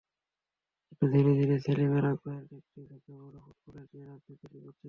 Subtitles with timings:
[0.87, 4.79] কিন্তু ধীরে ধীরে সেলিমের আগ্রহের নিক্তি ঝুঁকে পড়ে ফুটবলের চেয়ে রাজনীতির প্রতি।